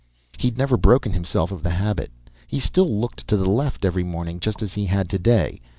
[0.39, 2.09] He'd never broken himself of the habit.
[2.47, 5.61] He still looked to the left every morning, just as he had today.